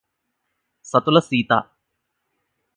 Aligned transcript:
సతుల 0.85 1.19
Sita 1.19 1.51